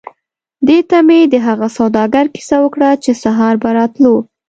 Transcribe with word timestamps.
دوی 0.67 0.81
ته 0.89 0.97
مې 1.07 1.19
د 1.33 1.35
هغه 1.47 1.67
سوداګر 1.77 2.25
کیسه 2.35 2.57
وکړه 2.63 2.89
چې 3.03 3.11
سهار 3.23 3.53
به 3.61 3.69
راتلو. 3.77 4.15